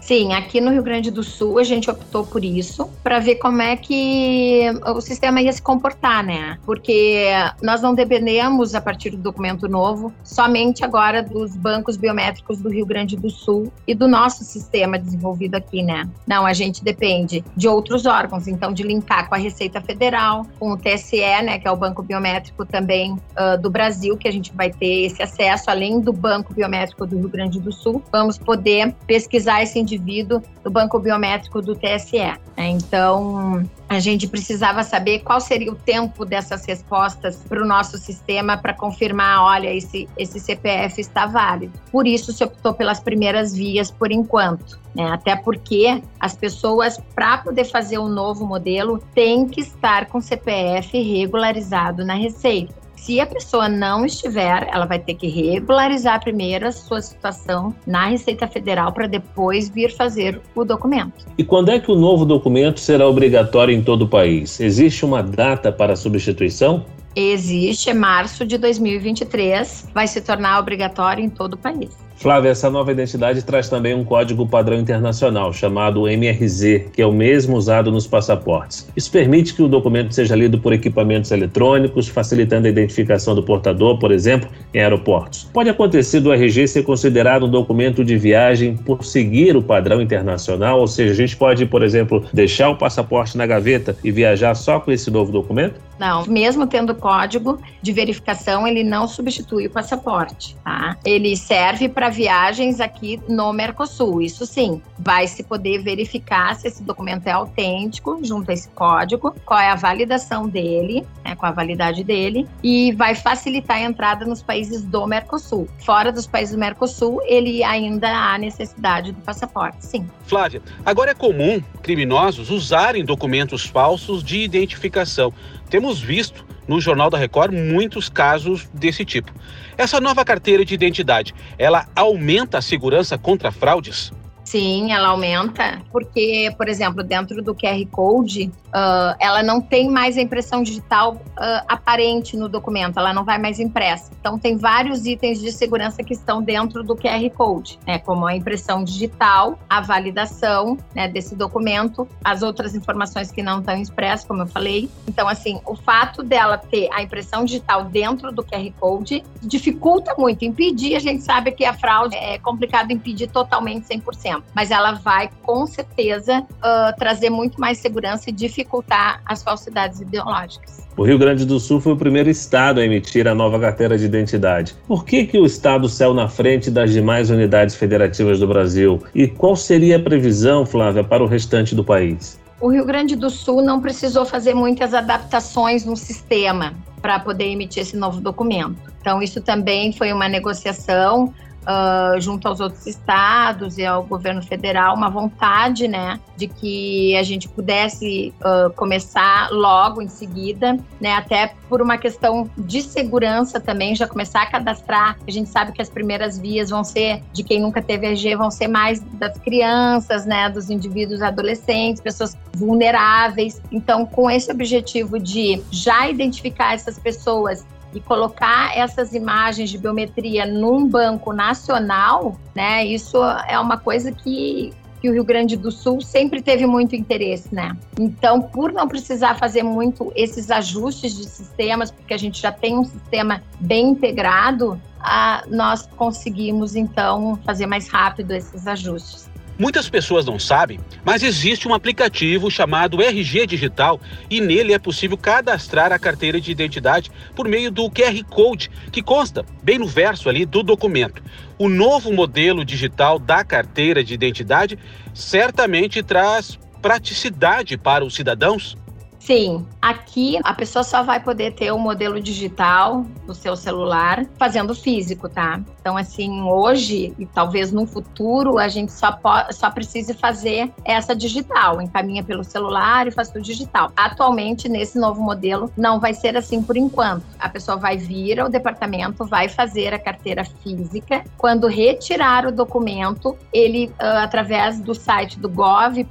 Sim, 0.00 0.32
aqui 0.32 0.60
no 0.60 0.70
Rio 0.70 0.82
Grande 0.82 1.10
do 1.10 1.22
Sul 1.22 1.58
a 1.58 1.64
gente 1.64 1.90
optou 1.90 2.24
por 2.26 2.44
isso, 2.44 2.88
para 3.02 3.18
ver 3.18 3.36
como 3.36 3.60
é 3.62 3.76
que 3.76 4.64
o 4.86 5.00
sistema 5.00 5.40
ia 5.40 5.52
se 5.52 5.62
comportar, 5.62 6.24
né? 6.24 6.58
Porque 6.64 7.26
nós 7.62 7.82
não 7.82 7.94
dependemos, 7.94 8.74
a 8.74 8.80
partir 8.80 9.10
do 9.10 9.18
documento 9.18 9.68
novo, 9.68 10.12
somente 10.24 10.84
agora 10.84 11.22
dos 11.22 11.54
bancos 11.54 11.96
biométricos 11.96 12.58
do 12.58 12.68
Rio 12.68 12.86
Grande 12.86 13.16
do 13.16 13.30
Sul 13.30 13.72
e 13.86 13.94
do 13.94 14.08
nosso 14.08 14.42
sistema 14.44 14.98
desenvolvido 14.98 15.54
aqui, 15.54 15.82
né? 15.82 16.08
Não, 16.26 16.46
a 16.46 16.52
gente 16.52 16.82
depende 16.82 17.44
de 17.56 17.68
outros 17.68 18.06
órgãos, 18.06 18.48
então 18.48 18.72
de 18.72 18.82
linkar 18.82 19.28
com 19.28 19.34
a 19.34 19.38
Receita 19.38 19.80
Federal, 19.80 20.46
com 20.58 20.72
o 20.72 20.76
TSE, 20.76 21.20
né, 21.42 21.58
que 21.58 21.68
é 21.68 21.70
o 21.70 21.76
banco 21.76 22.02
biométrico 22.02 22.64
também 22.64 23.12
uh, 23.12 23.60
do 23.60 23.70
Brasil, 23.70 24.16
que 24.16 24.26
a 24.26 24.32
gente 24.32 24.52
vai 24.54 24.70
ter 24.70 25.06
esse 25.06 25.22
acesso, 25.22 25.70
além 25.70 26.00
do 26.00 26.12
banco 26.12 26.54
biométrico 26.54 27.06
do 27.06 27.18
Rio 27.18 27.28
Grande 27.28 27.60
do 27.60 27.72
Sul, 27.72 28.02
vamos 28.10 28.38
poder 28.38 28.94
pesquisar 29.06 29.62
esse 29.62 29.78
indivíduo 29.94 30.42
do 30.62 30.70
banco 30.70 30.98
biométrico 30.98 31.60
do 31.60 31.74
TSE. 31.74 32.18
Né? 32.18 32.68
Então, 32.68 33.68
a 33.88 33.98
gente 33.98 34.28
precisava 34.28 34.82
saber 34.82 35.20
qual 35.20 35.40
seria 35.40 35.72
o 35.72 35.74
tempo 35.74 36.24
dessas 36.24 36.64
respostas 36.64 37.36
para 37.48 37.62
o 37.62 37.66
nosso 37.66 37.98
sistema 37.98 38.56
para 38.56 38.72
confirmar, 38.72 39.42
olha, 39.42 39.74
esse, 39.74 40.08
esse 40.16 40.38
CPF 40.38 41.00
está 41.00 41.26
válido. 41.26 41.72
Por 41.90 42.06
isso 42.06 42.32
se 42.32 42.44
optou 42.44 42.72
pelas 42.72 43.00
primeiras 43.00 43.54
vias 43.54 43.90
por 43.90 44.12
enquanto. 44.12 44.78
Né? 44.94 45.04
Até 45.10 45.36
porque 45.36 46.02
as 46.18 46.36
pessoas, 46.36 47.00
para 47.14 47.38
poder 47.38 47.64
fazer 47.64 47.98
o 47.98 48.04
um 48.04 48.08
novo 48.08 48.46
modelo, 48.46 48.98
têm 49.14 49.46
que 49.46 49.60
estar 49.60 50.06
com 50.06 50.20
CPF 50.20 51.00
regularizado 51.00 52.04
na 52.04 52.14
Receita. 52.14 52.79
Se 53.00 53.18
a 53.18 53.24
pessoa 53.24 53.66
não 53.66 54.04
estiver, 54.04 54.68
ela 54.70 54.84
vai 54.84 54.98
ter 54.98 55.14
que 55.14 55.26
regularizar 55.26 56.20
primeiro 56.22 56.68
a 56.68 56.72
sua 56.72 57.00
situação 57.00 57.74
na 57.86 58.08
Receita 58.08 58.46
Federal 58.46 58.92
para 58.92 59.06
depois 59.06 59.70
vir 59.70 59.90
fazer 59.90 60.38
o 60.54 60.66
documento. 60.66 61.24
E 61.38 61.42
quando 61.42 61.70
é 61.70 61.80
que 61.80 61.90
o 61.90 61.96
novo 61.96 62.26
documento 62.26 62.78
será 62.78 63.08
obrigatório 63.08 63.74
em 63.74 63.82
todo 63.82 64.02
o 64.02 64.08
país? 64.08 64.60
Existe 64.60 65.02
uma 65.06 65.22
data 65.22 65.72
para 65.72 65.94
a 65.94 65.96
substituição? 65.96 66.84
Existe, 67.16 67.88
é 67.88 67.94
março 67.94 68.44
de 68.44 68.58
2023, 68.58 69.88
vai 69.94 70.06
se 70.06 70.20
tornar 70.20 70.60
obrigatório 70.60 71.24
em 71.24 71.30
todo 71.30 71.54
o 71.54 71.58
país. 71.58 71.96
Flávia, 72.20 72.50
essa 72.50 72.68
nova 72.68 72.92
identidade 72.92 73.42
traz 73.42 73.70
também 73.70 73.94
um 73.94 74.04
código 74.04 74.46
padrão 74.46 74.78
internacional 74.78 75.54
chamado 75.54 76.06
MRZ, 76.06 76.90
que 76.92 77.00
é 77.00 77.06
o 77.06 77.12
mesmo 77.12 77.56
usado 77.56 77.90
nos 77.90 78.06
passaportes. 78.06 78.86
Isso 78.94 79.10
permite 79.10 79.54
que 79.54 79.62
o 79.62 79.68
documento 79.68 80.14
seja 80.14 80.36
lido 80.36 80.58
por 80.58 80.74
equipamentos 80.74 81.30
eletrônicos, 81.30 82.08
facilitando 82.08 82.66
a 82.66 82.70
identificação 82.70 83.34
do 83.34 83.42
portador, 83.42 83.98
por 83.98 84.12
exemplo, 84.12 84.50
em 84.74 84.80
aeroportos. 84.80 85.48
Pode 85.50 85.70
acontecer 85.70 86.20
do 86.20 86.30
RG 86.30 86.68
ser 86.68 86.82
considerado 86.82 87.46
um 87.46 87.50
documento 87.50 88.04
de 88.04 88.18
viagem 88.18 88.76
por 88.76 89.02
seguir 89.02 89.56
o 89.56 89.62
padrão 89.62 90.02
internacional, 90.02 90.78
ou 90.78 90.86
seja, 90.86 91.12
a 91.12 91.16
gente 91.16 91.34
pode, 91.34 91.64
por 91.64 91.82
exemplo, 91.82 92.22
deixar 92.34 92.68
o 92.68 92.76
passaporte 92.76 93.38
na 93.38 93.46
gaveta 93.46 93.96
e 94.04 94.12
viajar 94.12 94.54
só 94.54 94.78
com 94.78 94.92
esse 94.92 95.10
novo 95.10 95.32
documento? 95.32 95.80
Não, 96.00 96.24
mesmo 96.24 96.66
tendo 96.66 96.94
código 96.94 97.60
de 97.82 97.92
verificação, 97.92 98.66
ele 98.66 98.82
não 98.82 99.06
substitui 99.06 99.66
o 99.66 99.70
passaporte, 99.70 100.56
tá? 100.64 100.96
Ele 101.04 101.36
serve 101.36 101.90
para 101.90 102.08
viagens 102.08 102.80
aqui 102.80 103.20
no 103.28 103.52
Mercosul. 103.52 104.22
Isso 104.22 104.46
sim, 104.46 104.80
vai 104.98 105.26
se 105.26 105.42
poder 105.42 105.82
verificar 105.82 106.54
se 106.54 106.68
esse 106.68 106.82
documento 106.82 107.26
é 107.26 107.32
autêntico 107.32 108.18
junto 108.22 108.50
a 108.50 108.54
esse 108.54 108.70
código, 108.70 109.34
qual 109.44 109.60
é 109.60 109.68
a 109.68 109.74
validação 109.74 110.48
dele, 110.48 111.06
né, 111.22 111.36
com 111.36 111.44
a 111.44 111.50
validade 111.50 112.02
dele, 112.02 112.48
e 112.62 112.92
vai 112.92 113.14
facilitar 113.14 113.76
a 113.76 113.82
entrada 113.82 114.24
nos 114.24 114.42
países 114.42 114.82
do 114.82 115.06
Mercosul. 115.06 115.68
Fora 115.84 116.10
dos 116.10 116.26
países 116.26 116.54
do 116.54 116.58
Mercosul, 116.58 117.20
ele 117.26 117.62
ainda 117.62 118.08
há 118.08 118.38
necessidade 118.38 119.12
do 119.12 119.20
passaporte, 119.20 119.84
sim. 119.84 120.08
Flávia, 120.22 120.62
agora 120.86 121.10
é 121.10 121.14
comum 121.14 121.62
criminosos 121.82 122.48
usarem 122.48 123.04
documentos 123.04 123.66
falsos 123.66 124.24
de 124.24 124.38
identificação. 124.38 125.30
Temos 125.70 126.00
visto 126.00 126.44
no 126.66 126.80
Jornal 126.80 127.08
da 127.08 127.16
Record 127.16 127.54
muitos 127.54 128.08
casos 128.08 128.68
desse 128.74 129.04
tipo. 129.04 129.32
Essa 129.78 130.00
nova 130.00 130.24
carteira 130.24 130.64
de 130.64 130.74
identidade, 130.74 131.32
ela 131.56 131.86
aumenta 131.94 132.58
a 132.58 132.62
segurança 132.62 133.16
contra 133.16 133.52
fraudes? 133.52 134.12
Sim, 134.50 134.90
ela 134.90 135.10
aumenta, 135.10 135.80
porque, 135.92 136.52
por 136.56 136.68
exemplo, 136.68 137.04
dentro 137.04 137.40
do 137.40 137.54
QR 137.54 137.86
Code, 137.88 138.50
uh, 138.66 139.14
ela 139.20 139.44
não 139.44 139.60
tem 139.60 139.88
mais 139.88 140.18
a 140.18 140.20
impressão 140.20 140.64
digital 140.64 141.12
uh, 141.14 141.64
aparente 141.68 142.36
no 142.36 142.48
documento, 142.48 142.98
ela 142.98 143.12
não 143.12 143.24
vai 143.24 143.38
mais 143.38 143.60
impressa. 143.60 144.10
Então, 144.20 144.36
tem 144.36 144.56
vários 144.56 145.06
itens 145.06 145.40
de 145.40 145.52
segurança 145.52 146.02
que 146.02 146.12
estão 146.12 146.42
dentro 146.42 146.82
do 146.82 146.96
QR 146.96 147.30
Code, 147.30 147.78
né, 147.86 148.00
como 148.00 148.26
a 148.26 148.34
impressão 148.34 148.82
digital, 148.82 149.56
a 149.68 149.80
validação 149.80 150.76
né, 150.96 151.06
desse 151.06 151.36
documento, 151.36 152.08
as 152.24 152.42
outras 152.42 152.74
informações 152.74 153.30
que 153.30 153.44
não 153.44 153.60
estão 153.60 153.80
expressas, 153.80 154.26
como 154.26 154.42
eu 154.42 154.48
falei. 154.48 154.90
Então, 155.06 155.28
assim, 155.28 155.60
o 155.64 155.76
fato 155.76 156.24
dela 156.24 156.58
ter 156.58 156.88
a 156.92 157.00
impressão 157.00 157.44
digital 157.44 157.84
dentro 157.84 158.32
do 158.32 158.42
QR 158.42 158.68
Code 158.80 159.22
dificulta 159.40 160.12
muito. 160.18 160.44
Impedir, 160.44 160.96
a 160.96 161.00
gente 161.00 161.22
sabe 161.22 161.52
que 161.52 161.64
a 161.64 161.72
fraude 161.72 162.16
é 162.16 162.36
complicado 162.36 162.90
impedir 162.90 163.28
totalmente 163.28 163.86
100% 163.86 164.39
mas 164.54 164.70
ela 164.70 164.92
vai 164.92 165.30
com 165.42 165.66
certeza 165.66 166.40
uh, 166.40 166.96
trazer 166.98 167.30
muito 167.30 167.60
mais 167.60 167.78
segurança 167.78 168.30
e 168.30 168.32
dificultar 168.32 169.20
as 169.24 169.42
falsidades 169.42 170.00
ideológicas. 170.00 170.88
O 170.96 171.04
Rio 171.04 171.18
Grande 171.18 171.46
do 171.46 171.58
Sul 171.58 171.80
foi 171.80 171.92
o 171.92 171.96
primeiro 171.96 172.28
estado 172.28 172.80
a 172.80 172.84
emitir 172.84 173.26
a 173.26 173.34
nova 173.34 173.58
carteira 173.58 173.96
de 173.96 174.04
identidade. 174.04 174.74
Por 174.86 175.04
que, 175.04 175.24
que 175.24 175.38
o 175.38 175.46
estado 175.46 175.88
saiu 175.88 176.12
na 176.12 176.28
frente 176.28 176.70
das 176.70 176.92
demais 176.92 177.30
unidades 177.30 177.74
federativas 177.74 178.38
do 178.40 178.46
Brasil? 178.46 179.02
E 179.14 179.26
qual 179.26 179.56
seria 179.56 179.96
a 179.96 180.00
previsão, 180.00 180.66
Flávia, 180.66 181.02
para 181.02 181.22
o 181.22 181.26
restante 181.26 181.74
do 181.74 181.84
país? 181.84 182.38
O 182.60 182.68
Rio 182.68 182.84
Grande 182.84 183.16
do 183.16 183.30
Sul 183.30 183.62
não 183.62 183.80
precisou 183.80 184.26
fazer 184.26 184.52
muitas 184.52 184.92
adaptações 184.92 185.86
no 185.86 185.96
sistema 185.96 186.74
para 187.00 187.18
poder 187.18 187.44
emitir 187.44 187.82
esse 187.82 187.96
novo 187.96 188.20
documento. 188.20 188.76
Então, 189.00 189.22
isso 189.22 189.40
também 189.40 189.94
foi 189.94 190.12
uma 190.12 190.28
negociação 190.28 191.32
uh, 191.62 192.20
junto 192.20 192.48
aos 192.48 192.60
outros 192.60 192.86
estados 192.86 193.78
e 193.78 193.84
ao 193.84 194.02
governo 194.02 194.42
federal, 194.42 194.94
uma 194.94 195.08
vontade, 195.08 195.88
né, 195.88 196.18
de 196.36 196.46
que 196.46 197.16
a 197.16 197.22
gente 197.22 197.48
pudesse 197.48 198.32
uh, 198.40 198.70
começar 198.74 199.50
logo 199.50 200.00
em 200.00 200.08
seguida, 200.08 200.78
né, 201.00 201.14
até 201.14 201.54
por 201.68 201.82
uma 201.82 201.98
questão 201.98 202.50
de 202.56 202.82
segurança 202.82 203.60
também, 203.60 203.94
já 203.94 204.06
começar 204.06 204.42
a 204.42 204.46
cadastrar. 204.46 205.18
A 205.26 205.30
gente 205.30 205.48
sabe 205.48 205.72
que 205.72 205.82
as 205.82 205.88
primeiras 205.88 206.38
vias 206.38 206.70
vão 206.70 206.82
ser 206.82 207.22
de 207.32 207.42
quem 207.42 207.60
nunca 207.60 207.82
teve 207.82 208.06
EG, 208.06 208.34
vão 208.36 208.50
ser 208.50 208.68
mais 208.68 209.00
das 209.00 209.38
crianças, 209.38 210.26
né, 210.26 210.48
dos 210.48 210.70
indivíduos 210.70 211.22
adolescentes, 211.22 212.00
pessoas 212.00 212.36
vulneráveis. 212.54 213.60
Então, 213.70 214.04
com 214.06 214.30
esse 214.30 214.50
objetivo 214.50 215.18
de 215.18 215.62
já 215.70 216.08
identificar 216.08 216.74
essas 216.74 216.98
pessoas 216.98 217.64
e 217.94 218.00
colocar 218.00 218.76
essas 218.76 219.14
imagens 219.14 219.70
de 219.70 219.78
biometria 219.78 220.46
num 220.46 220.86
banco 220.86 221.32
nacional, 221.32 222.38
né? 222.54 222.84
Isso 222.84 223.18
é 223.48 223.58
uma 223.58 223.78
coisa 223.78 224.12
que 224.12 224.72
que 225.00 225.08
o 225.08 225.12
Rio 225.12 225.24
Grande 225.24 225.56
do 225.56 225.72
Sul 225.72 226.00
sempre 226.02 226.42
teve 226.42 226.66
muito 226.66 226.94
interesse, 226.94 227.54
né? 227.54 227.74
Então, 227.98 228.42
por 228.42 228.70
não 228.70 228.86
precisar 228.86 229.34
fazer 229.36 229.62
muito 229.62 230.12
esses 230.14 230.50
ajustes 230.50 231.16
de 231.16 231.24
sistemas, 231.24 231.90
porque 231.90 232.12
a 232.12 232.18
gente 232.18 232.40
já 232.40 232.52
tem 232.52 232.78
um 232.78 232.84
sistema 232.84 233.42
bem 233.58 233.88
integrado, 233.88 234.80
a, 235.00 235.42
nós 235.48 235.88
conseguimos 235.96 236.76
então 236.76 237.38
fazer 237.46 237.66
mais 237.66 237.88
rápido 237.88 238.32
esses 238.32 238.66
ajustes. 238.66 239.29
Muitas 239.60 239.90
pessoas 239.90 240.24
não 240.24 240.38
sabem, 240.38 240.80
mas 241.04 241.22
existe 241.22 241.68
um 241.68 241.74
aplicativo 241.74 242.50
chamado 242.50 243.02
RG 243.02 243.46
Digital 243.46 244.00
e 244.30 244.40
nele 244.40 244.72
é 244.72 244.78
possível 244.78 245.18
cadastrar 245.18 245.92
a 245.92 245.98
carteira 245.98 246.40
de 246.40 246.50
identidade 246.50 247.10
por 247.36 247.46
meio 247.46 247.70
do 247.70 247.90
QR 247.90 248.24
Code, 248.24 248.70
que 248.90 249.02
consta 249.02 249.44
bem 249.62 249.78
no 249.78 249.86
verso 249.86 250.30
ali 250.30 250.46
do 250.46 250.62
documento. 250.62 251.22
O 251.58 251.68
novo 251.68 252.10
modelo 252.10 252.64
digital 252.64 253.18
da 253.18 253.44
carteira 253.44 254.02
de 254.02 254.14
identidade 254.14 254.78
certamente 255.12 256.02
traz 256.02 256.58
praticidade 256.80 257.76
para 257.76 258.02
os 258.02 258.14
cidadãos 258.14 258.78
Sim, 259.20 259.66
aqui 259.82 260.38
a 260.42 260.54
pessoa 260.54 260.82
só 260.82 261.02
vai 261.02 261.20
poder 261.20 261.52
ter 261.52 261.70
o 261.70 261.78
modelo 261.78 262.18
digital 262.20 263.04
do 263.26 263.34
seu 263.34 263.54
celular 263.54 264.24
fazendo 264.38 264.74
físico, 264.74 265.28
tá? 265.28 265.60
Então, 265.78 265.94
assim, 265.96 266.40
hoje 266.40 267.14
e 267.18 267.26
talvez 267.26 267.70
no 267.70 267.86
futuro, 267.86 268.58
a 268.58 268.66
gente 268.66 268.90
só, 268.90 269.18
só 269.50 269.70
precise 269.70 270.14
fazer 270.14 270.72
essa 270.86 271.14
digital, 271.14 271.82
encaminha 271.82 272.24
pelo 272.24 272.42
celular 272.42 273.06
e 273.06 273.10
faz 273.10 273.28
tudo 273.28 273.42
digital. 273.42 273.92
Atualmente, 273.94 274.70
nesse 274.70 274.98
novo 274.98 275.20
modelo, 275.20 275.70
não 275.76 276.00
vai 276.00 276.14
ser 276.14 276.34
assim 276.34 276.62
por 276.62 276.76
enquanto. 276.78 277.24
A 277.38 277.48
pessoa 277.48 277.76
vai 277.76 277.98
vir 277.98 278.40
ao 278.40 278.48
departamento, 278.48 279.26
vai 279.26 279.50
fazer 279.50 279.92
a 279.92 279.98
carteira 279.98 280.44
física. 280.44 281.24
Quando 281.36 281.66
retirar 281.66 282.46
o 282.46 282.52
documento, 282.52 283.36
ele, 283.52 283.92
uh, 284.00 284.22
através 284.22 284.80
do 284.80 284.94
site 284.94 285.38
do 285.38 285.48
gov.br, 285.48 286.04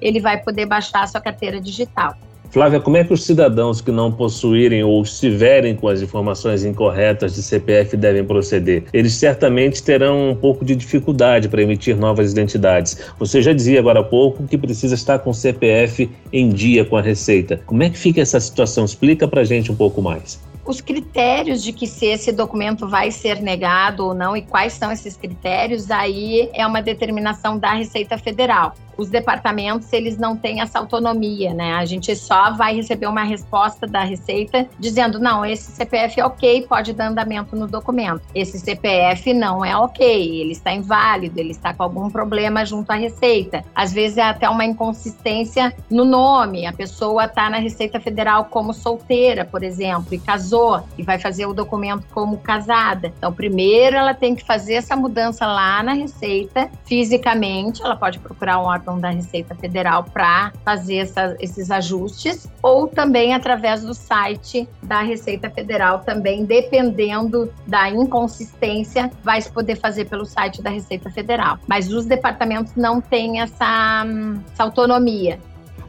ele 0.00 0.20
vai 0.20 0.38
poder 0.38 0.66
baixar 0.66 1.02
a 1.02 1.06
sua 1.08 1.20
carteira 1.20 1.60
digital 1.60 1.71
digital. 1.72 2.14
Flávia, 2.52 2.80
como 2.80 2.98
é 2.98 3.02
que 3.02 3.14
os 3.14 3.24
cidadãos 3.24 3.80
que 3.80 3.90
não 3.90 4.12
possuírem 4.12 4.84
ou 4.84 5.02
estiverem 5.02 5.74
com 5.74 5.88
as 5.88 6.02
informações 6.02 6.66
incorretas 6.66 7.34
de 7.34 7.42
CPF 7.42 7.96
devem 7.96 8.22
proceder? 8.22 8.84
Eles 8.92 9.14
certamente 9.14 9.82
terão 9.82 10.28
um 10.28 10.34
pouco 10.34 10.62
de 10.62 10.76
dificuldade 10.76 11.48
para 11.48 11.62
emitir 11.62 11.96
novas 11.96 12.30
identidades. 12.30 12.98
Você 13.18 13.40
já 13.40 13.54
dizia 13.54 13.80
agora 13.80 14.00
há 14.00 14.04
pouco 14.04 14.46
que 14.46 14.58
precisa 14.58 14.94
estar 14.94 15.20
com 15.20 15.30
o 15.30 15.34
CPF 15.34 16.10
em 16.30 16.50
dia 16.50 16.84
com 16.84 16.94
a 16.94 17.00
Receita. 17.00 17.58
Como 17.64 17.82
é 17.82 17.88
que 17.88 17.96
fica 17.96 18.20
essa 18.20 18.38
situação? 18.38 18.84
Explica 18.84 19.26
para 19.26 19.40
a 19.40 19.44
gente 19.44 19.72
um 19.72 19.74
pouco 19.74 20.02
mais 20.02 20.38
os 20.64 20.80
critérios 20.80 21.62
de 21.62 21.72
que 21.72 21.86
se 21.86 22.06
esse 22.06 22.32
documento 22.32 22.88
vai 22.88 23.10
ser 23.10 23.40
negado 23.40 24.06
ou 24.06 24.14
não 24.14 24.36
e 24.36 24.42
quais 24.42 24.72
são 24.74 24.92
esses 24.92 25.16
critérios, 25.16 25.90
aí 25.90 26.48
é 26.52 26.66
uma 26.66 26.80
determinação 26.80 27.58
da 27.58 27.72
Receita 27.72 28.16
Federal 28.16 28.74
os 28.96 29.08
departamentos 29.08 29.92
eles 29.92 30.16
não 30.16 30.36
têm 30.36 30.60
essa 30.60 30.78
autonomia, 30.78 31.52
né? 31.54 31.74
A 31.74 31.84
gente 31.84 32.14
só 32.14 32.52
vai 32.52 32.74
receber 32.76 33.06
uma 33.06 33.24
resposta 33.24 33.86
da 33.86 34.04
Receita 34.04 34.68
dizendo 34.78 35.18
não, 35.18 35.44
esse 35.44 35.72
CPF 35.72 36.20
é 36.20 36.24
ok, 36.24 36.66
pode 36.68 36.92
dar 36.92 37.08
andamento 37.08 37.56
no 37.56 37.66
documento. 37.66 38.22
Esse 38.34 38.58
CPF 38.58 39.32
não 39.34 39.64
é 39.64 39.76
ok, 39.76 40.40
ele 40.40 40.52
está 40.52 40.72
inválido, 40.72 41.38
ele 41.38 41.50
está 41.50 41.72
com 41.74 41.82
algum 41.82 42.10
problema 42.10 42.64
junto 42.64 42.90
à 42.90 42.94
Receita. 42.94 43.64
Às 43.74 43.92
vezes 43.92 44.18
é 44.18 44.22
até 44.22 44.48
uma 44.48 44.64
inconsistência 44.64 45.74
no 45.90 46.04
nome. 46.04 46.66
A 46.66 46.72
pessoa 46.72 47.24
está 47.24 47.48
na 47.48 47.58
Receita 47.58 48.00
Federal 48.00 48.46
como 48.46 48.72
solteira, 48.72 49.44
por 49.44 49.62
exemplo, 49.62 50.14
e 50.14 50.18
casou 50.18 50.51
e 50.98 51.02
vai 51.02 51.18
fazer 51.18 51.46
o 51.46 51.54
documento 51.54 52.06
como 52.12 52.38
casada. 52.38 53.12
Então, 53.16 53.32
primeiro 53.32 53.96
ela 53.96 54.14
tem 54.14 54.34
que 54.34 54.44
fazer 54.44 54.74
essa 54.74 54.96
mudança 54.96 55.46
lá 55.46 55.82
na 55.82 55.92
Receita 55.92 56.70
fisicamente. 56.84 57.82
Ela 57.82 57.96
pode 57.96 58.18
procurar 58.18 58.58
um 58.58 58.64
órgão 58.64 58.98
da 58.98 59.10
Receita 59.10 59.54
Federal 59.54 60.04
para 60.04 60.52
fazer 60.64 60.96
essa, 60.96 61.36
esses 61.40 61.70
ajustes, 61.70 62.48
ou 62.62 62.88
também 62.88 63.34
através 63.34 63.82
do 63.82 63.94
site 63.94 64.68
da 64.82 65.00
Receita 65.00 65.50
Federal, 65.50 66.00
também 66.00 66.44
dependendo 66.44 67.52
da 67.66 67.88
inconsistência, 67.88 69.10
vai 69.22 69.40
se 69.40 69.50
poder 69.50 69.76
fazer 69.76 70.06
pelo 70.06 70.24
site 70.24 70.62
da 70.62 70.70
Receita 70.70 71.10
Federal. 71.10 71.58
Mas 71.66 71.92
os 71.92 72.06
departamentos 72.06 72.74
não 72.76 73.00
têm 73.00 73.40
essa, 73.40 74.04
essa 74.52 74.62
autonomia. 74.62 75.38